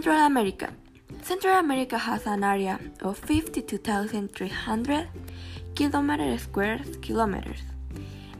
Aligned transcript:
Central 0.00 0.24
America. 0.24 0.72
Central 1.20 1.58
America 1.58 1.98
has 1.98 2.26
an 2.26 2.42
area 2.42 2.80
of 3.02 3.18
52,300 3.18 5.08
kilometer 5.74 6.38
square 6.38 6.80
kilometers, 7.02 7.60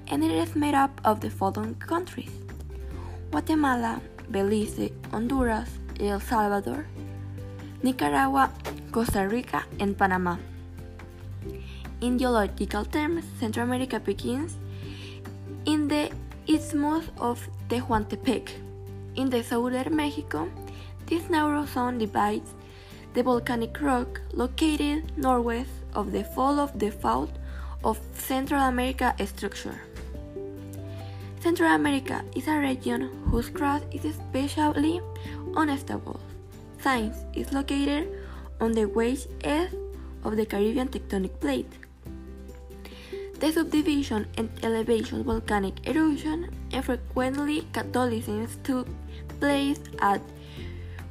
and 0.09 0.25
it 0.25 0.31
is 0.31 0.57
made 0.57 0.73
up 0.73 0.99
of 1.05 1.21
the 1.21 1.29
following 1.29 1.75
countries: 1.75 2.33
Guatemala, 3.31 4.01
Belize, 4.31 4.89
Honduras, 5.13 5.69
El 6.01 6.19
Salvador, 6.21 6.87
Nicaragua, 7.83 8.51
Costa 8.91 9.29
Rica, 9.29 9.67
and 9.79 9.99
Panama. 9.99 10.39
In 12.01 12.17
geological 12.17 12.87
terms, 12.87 13.27
Central 13.39 13.67
America 13.67 14.01
begins 14.01 14.57
in 15.67 15.89
the 15.89 16.09
Isthmus 16.49 17.05
of 17.19 17.37
Tehuantepec. 17.69 18.49
In 19.17 19.29
the 19.29 19.43
southern 19.43 19.95
Mexico, 19.95 20.49
this 21.11 21.29
narrow 21.29 21.67
zone 21.67 21.99
divides 21.99 22.55
the 23.15 23.23
volcanic 23.23 23.81
rock 23.83 24.21
located 24.33 25.11
northwest 25.19 25.71
of 25.95 26.13
the 26.13 26.23
fall 26.23 26.61
of 26.61 26.79
the 26.79 26.91
fault 26.91 27.31
of 27.83 27.99
Central 28.15 28.63
America 28.63 29.13
structure. 29.27 29.81
Central 31.41 31.75
America 31.75 32.23
is 32.37 32.47
a 32.47 32.57
region 32.59 33.11
whose 33.27 33.51
crust 33.51 33.85
is 33.91 34.05
especially 34.05 35.01
unstable. 35.57 36.21
Since 36.79 37.17
is 37.35 37.53
located 37.53 38.07
on 38.61 38.73
the 38.73 38.87
west 38.87 39.29
edge 39.43 39.75
of 40.23 40.37
the 40.37 40.47
Caribbean 40.47 40.89
tectonic 40.89 41.41
plate. 41.41 41.73
The 43.41 43.51
subdivision 43.51 44.29
and 44.37 44.51
elevation 44.63 45.25
volcanic 45.25 45.89
eruption 45.89 46.51
and 46.71 46.85
frequently 46.85 47.67
Catholicism 47.73 48.47
took 48.63 48.87
place 49.41 49.81
at 50.01 50.21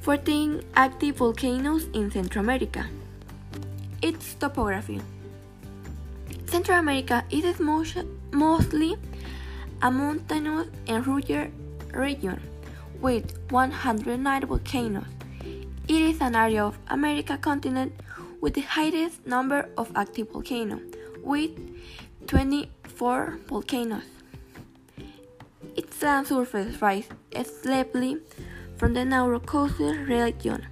14 0.01 0.63
active 0.75 1.17
volcanoes 1.17 1.87
in 1.93 2.09
Central 2.09 2.43
America. 2.43 2.85
Its 4.01 4.33
topography 4.35 5.01
Central 6.47 6.79
America 6.79 7.23
is 7.29 7.59
mostly 8.31 8.95
a 9.81 9.91
mountainous 9.91 10.67
and 10.87 11.05
rugged 11.05 11.51
region 11.93 12.41
with 13.01 13.37
109 13.51 14.45
volcanoes. 14.47 15.03
It 15.87 16.01
is 16.01 16.21
an 16.21 16.35
area 16.35 16.63
of 16.63 16.77
America 16.87 17.37
continent 17.37 17.93
with 18.41 18.53
the 18.53 18.61
highest 18.61 19.27
number 19.27 19.69
of 19.77 19.91
active 19.95 20.31
volcanoes, 20.31 20.81
with 21.23 21.51
24 22.27 23.39
volcanoes. 23.47 24.03
Its 25.75 26.01
land 26.01 26.27
surface 26.27 26.81
rises 26.81 27.11
steeply 27.43 28.17
from 28.79 28.93
the 28.93 29.03
narrow 29.03 29.39
coastal 29.39 29.93
region 30.07 30.65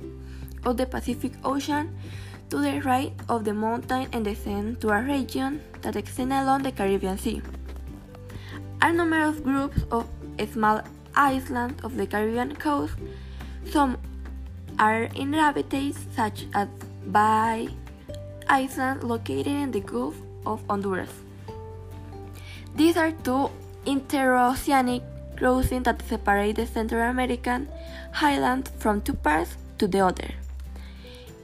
of 0.63 0.77
the 0.77 0.85
Pacific 0.85 1.33
Ocean 1.43 1.93
to 2.49 2.57
the 2.57 2.79
right 2.81 3.11
of 3.27 3.43
the 3.43 3.53
mountain 3.53 4.07
and 4.13 4.23
descend 4.23 4.79
to 4.79 4.89
a 4.89 5.03
region 5.03 5.61
that 5.81 5.97
extends 5.97 6.33
along 6.33 6.63
the 6.63 6.71
Caribbean 6.71 7.17
Sea. 7.17 7.41
Are 8.81 8.93
numerous 8.93 9.39
groups 9.41 9.83
of 9.91 10.07
small 10.53 10.81
islands 11.17 11.83
of 11.83 11.97
the 11.97 12.07
Caribbean 12.07 12.55
coast. 12.55 12.93
Some 13.65 13.97
are 14.79 15.09
inhabited, 15.17 15.95
such 16.15 16.45
as 16.53 16.69
Bay 17.11 17.69
Island, 18.47 19.03
located 19.03 19.47
in 19.47 19.71
the 19.71 19.81
Gulf 19.81 20.15
of 20.45 20.61
Honduras. 20.69 21.11
These 22.75 22.95
are 22.95 23.11
two 23.11 23.49
interoceanic 23.85 25.01
crossings 25.37 25.85
that 25.85 26.01
separate 26.01 26.55
the 26.55 26.65
Central 26.65 27.09
American 27.09 27.67
highlands 28.11 28.71
from 28.79 29.01
two 29.01 29.13
parts 29.13 29.55
to 29.77 29.87
the 29.87 29.99
other. 29.99 30.31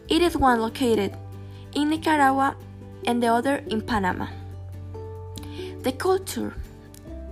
It 0.10 0.22
is 0.22 0.36
one 0.36 0.60
located 0.60 1.16
in 1.74 1.90
Nicaragua 1.90 2.56
and 3.06 3.22
the 3.22 3.28
other 3.28 3.64
in 3.68 3.82
Panama. 3.82 4.28
The 5.84 5.92
culture 5.92 6.54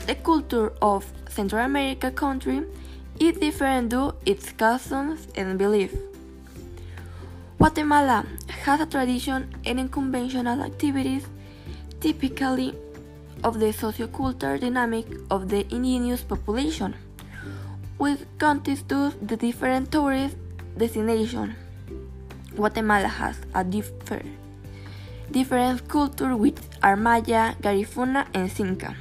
The 0.07 0.15
culture 0.15 0.73
of 0.81 1.05
Central 1.29 1.63
America 1.63 2.09
country 2.09 2.65
is 3.19 3.37
different 3.37 3.89
due 3.89 4.13
its 4.25 4.51
customs 4.51 5.27
and 5.35 5.59
beliefs. 5.59 5.95
Guatemala 7.59 8.25
has 8.65 8.81
a 8.81 8.87
tradition 8.87 9.53
and 9.63 9.79
unconventional 9.79 10.63
activities 10.63 11.27
typically 11.99 12.73
of 13.43 13.59
the 13.59 13.67
sociocultural 13.67 14.59
dynamic 14.59 15.05
of 15.29 15.49
the 15.49 15.61
indigenous 15.73 16.21
population, 16.21 16.95
which 17.97 18.19
constitutes 18.37 19.15
the 19.21 19.37
different 19.37 19.91
tourist 19.91 20.35
destinations. 20.77 21.55
Guatemala 22.55 23.07
has 23.07 23.37
a 23.55 23.63
differ, 23.63 24.21
different 25.31 25.87
culture 25.87 26.35
with 26.35 26.59
are 26.83 26.95
Maya, 26.95 27.55
Garifuna, 27.61 28.27
and 28.33 28.49
Xinca. 28.49 28.95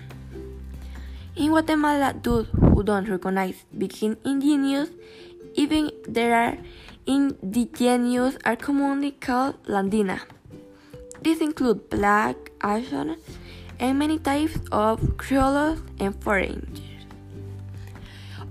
In 1.36 1.48
Guatemala, 1.48 2.14
those 2.22 2.46
who 2.52 2.82
don't 2.82 3.08
recognize 3.08 3.64
being 3.76 4.16
indigenous, 4.24 4.90
even 5.54 5.90
there 6.06 6.34
are 6.34 6.58
indigenous, 7.06 8.36
are 8.44 8.56
commonly 8.56 9.12
called 9.12 9.62
Landina. 9.64 10.20
These 11.22 11.40
include 11.40 11.90
black, 11.90 12.36
Asian, 12.64 13.16
and 13.80 13.98
many 13.98 14.18
types 14.18 14.60
of 14.70 15.00
Criollos 15.16 15.80
and 15.98 16.14
foreigners. 16.22 16.80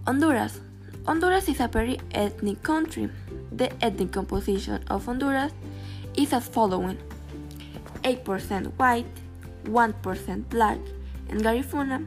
Honduras. 0.05 0.59
Honduras 1.05 1.47
is 1.47 1.59
a 1.59 1.67
very 1.67 1.99
ethnic 2.11 2.61
country. 2.63 3.09
The 3.51 3.71
ethnic 3.83 4.11
composition 4.11 4.83
of 4.89 5.05
Honduras 5.05 5.53
is 6.15 6.33
as 6.33 6.47
following 6.47 6.97
8% 8.03 8.73
white, 8.77 9.05
1% 9.65 10.49
black, 10.49 10.79
and 11.29 11.41
Garifuna, 11.41 12.05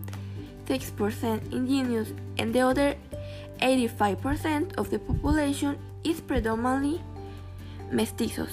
6% 0.66 1.52
indigenous, 1.52 2.12
and 2.38 2.52
the 2.52 2.60
other 2.60 2.96
85% 3.60 4.74
of 4.76 4.90
the 4.90 4.98
population 4.98 5.78
is 6.02 6.20
predominantly 6.20 7.00
mestizos. 7.92 8.50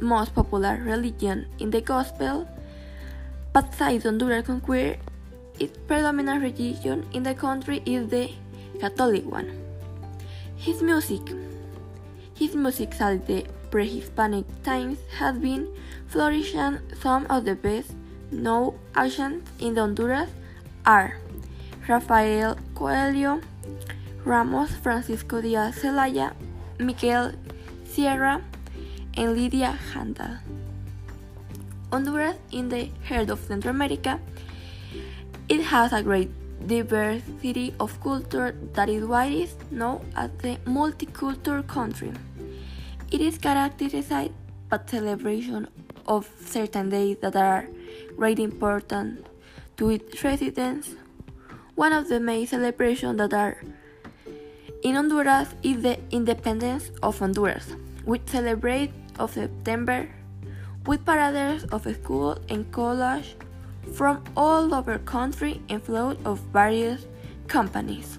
Most 0.00 0.34
popular 0.34 0.80
religion 0.84 1.46
in 1.58 1.70
the 1.70 1.80
gospel, 1.80 2.46
besides 3.54 4.04
Honduras 4.04 4.46
conquer, 4.46 4.96
its 5.58 5.78
predominant 5.88 6.42
religion 6.42 7.06
in 7.12 7.22
the 7.22 7.34
country 7.34 7.82
is 7.86 8.08
the 8.10 8.30
Catholic 8.78 9.24
one. 9.24 9.50
His 10.56 10.82
music, 10.82 11.22
his 12.34 12.54
music 12.54 12.92
since 12.92 13.24
the 13.26 13.46
pre-Hispanic 13.70 14.44
times 14.62 14.98
has 15.18 15.38
been 15.38 15.68
flourishing. 16.08 16.78
Some 17.00 17.26
of 17.30 17.44
the 17.44 17.54
best 17.54 17.92
known 18.30 18.78
agents 18.98 19.50
in 19.58 19.76
Honduras 19.76 20.28
are 20.84 21.16
Rafael 21.88 22.58
Coello, 22.74 23.42
Ramos 24.24 24.70
Francisco 24.82 25.40
Diaz 25.40 25.76
Zelaya, 25.80 26.34
Miguel 26.78 27.32
Sierra, 27.84 28.42
and 29.16 29.34
Lidia 29.34 29.78
Handal. 29.92 30.38
Honduras, 31.90 32.36
in 32.52 32.68
the 32.68 32.90
heart 33.08 33.30
of 33.30 33.40
Central 33.40 33.74
America, 33.74 34.20
it 35.48 35.62
has 35.62 35.92
a 35.92 36.02
great 36.02 36.30
diversity 36.66 37.74
of 37.78 38.00
culture 38.00 38.56
that 38.74 38.88
is 38.88 39.04
why 39.04 39.26
it 39.26 39.42
is 39.42 39.54
known 39.70 40.04
as 40.16 40.30
the 40.42 40.56
multicultural 40.64 41.66
country. 41.66 42.12
It 43.10 43.20
is 43.20 43.38
characterized 43.38 44.32
by 44.68 44.80
celebration 44.86 45.68
of 46.06 46.28
certain 46.44 46.90
days 46.90 47.18
that 47.20 47.36
are 47.36 47.68
great 48.16 48.38
important 48.38 49.26
to 49.76 49.90
its 49.90 50.22
residents. 50.24 50.94
One 51.74 51.92
of 51.92 52.08
the 52.08 52.18
main 52.18 52.46
celebrations 52.46 53.18
that 53.18 53.32
are 53.32 53.62
in 54.82 54.94
Honduras 54.94 55.54
is 55.62 55.82
the 55.82 55.98
independence 56.10 56.90
of 57.02 57.18
Honduras, 57.18 57.76
which 58.04 58.22
celebrates 58.26 58.92
of 59.18 59.32
September 59.32 60.08
with 60.86 61.04
parades 61.04 61.64
of 61.64 61.86
school 62.02 62.38
and 62.48 62.70
college 62.72 63.36
from 63.92 64.22
all 64.36 64.74
over 64.74 64.98
country 64.98 65.60
and 65.68 65.82
float 65.82 66.18
of 66.24 66.38
various 66.52 67.06
companies. 67.48 68.18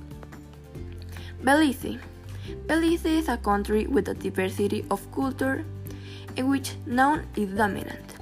Belize. 1.44 1.98
Belize 2.68 3.06
is 3.06 3.30
a 3.30 3.38
country 3.38 3.88
with 3.88 4.08
a 4.08 4.14
diversity 4.14 4.86
of 4.90 5.06
culture 5.12 5.66
in 6.36 6.50
which 6.50 6.76
none 6.86 7.28
is 7.36 7.50
dominant. 7.50 8.16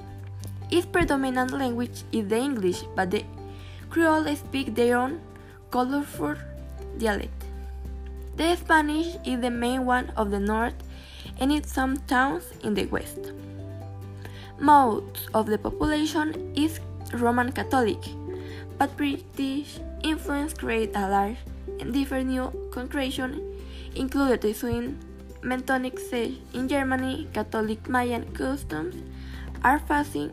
Its 0.72 0.86
predominant 0.86 1.52
language 1.52 2.04
is 2.12 2.28
the 2.28 2.38
English, 2.38 2.84
but 2.96 3.12
the 3.12 3.24
Creole 3.90 4.36
speak 4.36 4.76
their 4.76 4.98
own 4.98 5.22
colorful 5.72 6.36
dialect. 6.98 7.44
The 8.36 8.56
Spanish 8.58 9.16
is 9.24 9.40
the 9.40 9.52
main 9.52 9.86
one 9.86 10.12
of 10.18 10.32
the 10.32 10.40
north 10.40 10.76
and 11.40 11.52
in 11.52 11.64
some 11.64 11.98
towns 12.08 12.44
in 12.64 12.74
the 12.74 12.86
west. 12.86 13.32
Most 14.60 15.30
of 15.34 15.48
the 15.48 15.58
population 15.58 16.54
is 16.56 16.80
Roman 17.14 17.52
Catholic, 17.52 18.00
but 18.78 18.96
British 18.98 19.80
influence 20.04 20.54
created 20.54 20.96
a 20.96 21.10
large 21.10 21.38
and 21.80 21.94
different 21.94 22.30
new 22.30 22.52
congregation 22.72 23.42
included 23.96 24.42
the 24.42 24.54
swing 24.54 24.98
Metonic 25.42 26.00
sage 26.00 26.40
in 26.54 26.68
Germany, 26.68 27.28
Catholic 27.34 27.88
Mayan 27.88 28.26
customs 28.34 28.96
are 29.64 29.80
facing 29.80 30.32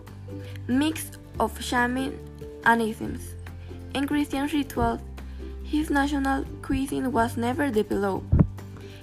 mix 0.66 1.10
of 1.38 1.60
shaman 1.60 2.18
animisms 2.62 3.34
and 3.94 4.08
Christian 4.08 4.46
rituals, 4.46 5.00
his 5.64 5.90
national 5.90 6.44
cuisine 6.62 7.12
was 7.12 7.36
never 7.36 7.70
developed. 7.70 8.41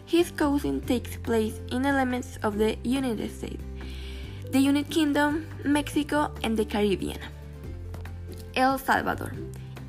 His 0.09 0.31
cuisine 0.31 0.81
takes 0.81 1.17
place 1.17 1.61
in 1.71 1.85
elements 1.85 2.39
of 2.41 2.57
the 2.57 2.77
United 2.83 3.29
States, 3.29 3.63
the 4.50 4.59
United 4.59 4.89
Kingdom, 4.89 5.45
Mexico, 5.63 6.31
and 6.41 6.57
the 6.57 6.65
Caribbean. 6.65 7.21
El 8.56 8.79
Salvador. 8.79 9.33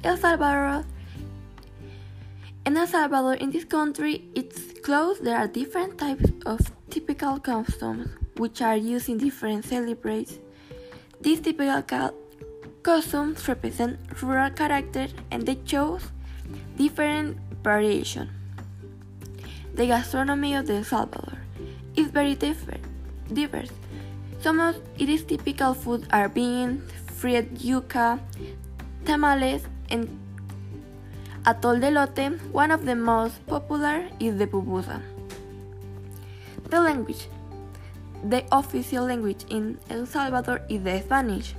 El 0.04 0.18
Salvador 0.18 0.84
in 2.66 2.76
El 2.76 2.86
Salvador, 2.86 3.34
in 3.34 3.50
this 3.50 3.64
country, 3.64 4.28
it's 4.34 4.78
close. 4.82 5.18
There 5.18 5.36
are 5.36 5.48
different 5.48 5.96
types 5.96 6.30
of 6.44 6.60
typical 6.90 7.40
customs 7.40 8.10
which 8.36 8.60
are 8.60 8.76
used 8.76 9.08
in 9.08 9.16
different 9.16 9.64
celebrations. 9.64 10.38
These 11.22 11.40
typical 11.40 12.12
customs 12.82 13.48
represent 13.48 13.98
rural 14.22 14.50
character 14.50 15.08
and 15.30 15.46
they 15.46 15.58
show 15.64 15.98
different 16.76 17.38
variation. 17.64 18.39
The 19.74 19.86
gastronomy 19.86 20.54
of 20.54 20.68
El 20.68 20.84
Salvador 20.84 21.38
is 21.96 22.08
very 22.08 22.34
different, 22.34 22.84
diverse. 23.32 23.70
Some 24.40 24.60
of 24.60 24.76
its 24.98 25.22
typical 25.22 25.74
foods 25.74 26.06
are 26.10 26.28
beans, 26.28 26.90
fried 27.06 27.56
yuca, 27.58 28.18
tamales, 29.04 29.62
and 29.90 30.08
Atol 31.44 31.80
de 31.80 31.90
Lote, 31.90 32.38
one 32.52 32.70
of 32.70 32.84
the 32.84 32.94
most 32.94 33.46
popular 33.46 34.04
is 34.20 34.36
the 34.36 34.46
pupusa. 34.46 35.00
The 36.68 36.80
language. 36.80 37.28
The 38.28 38.44
official 38.52 39.06
language 39.06 39.44
in 39.48 39.78
El 39.88 40.04
Salvador 40.04 40.60
is 40.68 40.82
the 40.82 41.00
Spanish. 41.00 41.54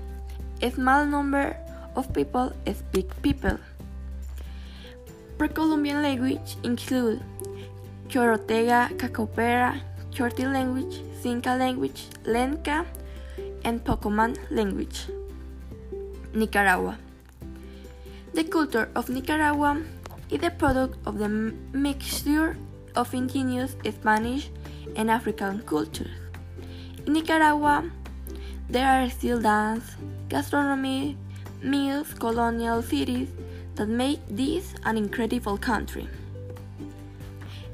A 0.61 0.69
small 0.69 1.05
number 1.05 1.57
of 1.95 2.13
people 2.13 2.53
speak 2.69 3.09
people. 3.23 3.57
Pre-Columbian 5.39 6.03
language 6.03 6.57
include 6.61 7.23
Chorotega, 8.11 8.89
Cacaopera, 8.97 9.79
Chorti 10.11 10.43
language, 10.43 10.99
Xinca 11.23 11.57
language, 11.57 12.07
Lenca, 12.25 12.85
and 13.63 13.81
Pocoman 13.85 14.35
language. 14.49 15.07
Nicaragua. 16.33 16.97
The 18.33 18.43
culture 18.43 18.89
of 18.95 19.07
Nicaragua 19.07 19.81
is 20.29 20.41
the 20.41 20.51
product 20.51 20.97
of 21.05 21.19
the 21.19 21.29
mixture 21.29 22.57
of 22.97 23.13
indigenous 23.13 23.77
Spanish 23.89 24.49
and 24.97 25.09
African 25.09 25.61
cultures. 25.61 26.11
In 27.05 27.13
Nicaragua, 27.13 27.89
there 28.69 28.87
are 28.87 29.09
still 29.09 29.39
dance, 29.39 29.95
gastronomy, 30.27 31.15
meals, 31.63 32.13
colonial 32.19 32.81
cities 32.81 33.29
that 33.75 33.87
make 33.87 34.19
this 34.27 34.75
an 34.83 34.97
incredible 34.97 35.57
country. 35.57 36.09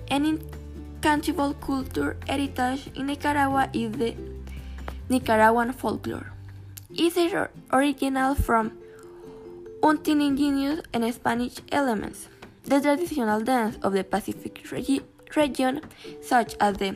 An 0.09 0.25
intangible 0.25 1.53
culture 1.55 2.17
heritage 2.27 2.89
in 2.95 3.07
Nicaragua 3.07 3.69
is 3.73 3.91
the 3.91 4.15
Nicaraguan 5.09 5.73
folklore. 5.73 6.31
It 6.89 7.17
is 7.17 7.33
original 7.71 8.35
from 8.35 8.71
indigenous 9.83 10.81
and 10.93 11.13
Spanish 11.13 11.55
elements. 11.71 12.27
The 12.63 12.81
traditional 12.81 13.41
dance 13.41 13.77
of 13.83 13.93
the 13.93 14.03
Pacific 14.03 14.69
regi 14.71 15.01
region, 15.35 15.81
such 16.21 16.55
as 16.59 16.77
the 16.77 16.95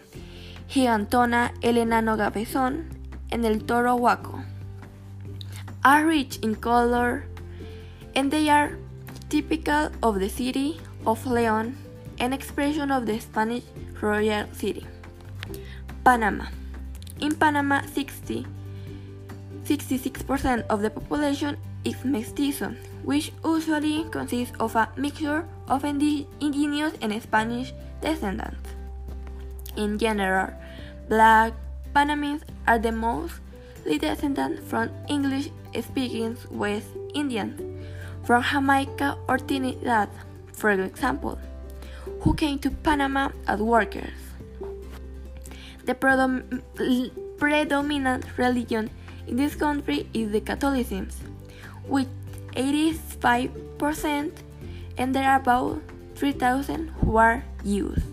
gigantona, 0.69 1.51
el 1.61 1.75
enano 1.75 2.17
gabezón, 2.17 2.89
and 3.31 3.45
el 3.45 3.59
toro 3.59 3.97
huaco, 3.97 4.43
are 5.83 6.05
rich 6.05 6.37
in 6.41 6.55
color 6.55 7.25
and 8.15 8.31
they 8.31 8.49
are 8.49 8.77
typical 9.29 9.89
of 10.03 10.19
the 10.19 10.29
city 10.29 10.79
of 11.05 11.25
Leon, 11.25 11.75
an 12.21 12.33
expression 12.33 12.93
of 12.93 13.09
the 13.09 13.19
Spanish 13.19 13.65
royal 13.99 14.45
city. 14.53 14.85
Panama. 16.05 16.45
In 17.19 17.33
Panama, 17.33 17.81
60 17.81 18.45
66% 19.65 20.65
of 20.69 20.81
the 20.81 20.89
population 20.89 21.57
is 21.85 22.03
mestizo, 22.05 22.73
which 23.03 23.31
usually 23.45 24.05
consists 24.09 24.53
of 24.59 24.75
a 24.75 24.89
mixture 24.97 25.45
of 25.67 25.85
indigenous 25.85 26.93
and 27.01 27.13
Spanish 27.21 27.73
descendants. 28.01 28.69
In 29.77 29.97
general, 29.97 30.53
black 31.09 31.53
Panamanians 31.93 32.43
are 32.67 32.79
the 32.79 32.91
mostly 32.91 33.97
descendant 33.97 34.61
from 34.65 34.89
English-speaking 35.09 36.37
West 36.51 36.87
Indians, 37.13 37.61
from 38.25 38.43
Jamaica 38.43 39.17
or 39.27 39.37
Trinidad, 39.37 40.09
for 40.53 40.71
example, 40.71 41.37
who 42.21 42.33
came 42.33 42.59
to 42.59 42.69
Panama 42.69 43.29
as 43.47 43.59
workers. 43.59 44.13
The 45.85 45.95
predom 45.95 46.61
predominant 47.37 48.25
religion 48.37 48.89
in 49.27 49.35
this 49.35 49.55
country 49.55 50.07
is 50.13 50.31
the 50.31 50.41
Catholicism, 50.41 51.09
with 51.87 52.07
85%, 52.53 54.31
and 54.97 55.15
there 55.15 55.29
are 55.29 55.37
about 55.39 55.81
3,000 56.15 56.89
who 57.01 57.17
are 57.17 57.43
youth. 57.63 58.10